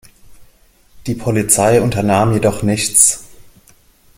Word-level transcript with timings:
Die 1.05 1.13
Polizei 1.13 1.79
unternahm 1.79 2.33
jedoch 2.33 2.63
nichts. 2.63 3.23